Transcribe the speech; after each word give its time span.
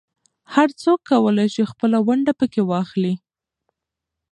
هر 0.53 0.69
څوک 0.81 0.99
کولای 1.11 1.47
شي 1.55 1.63
خپله 1.71 1.97
ونډه 2.07 2.33
پکې 2.39 2.61
واخلي. 2.69 3.13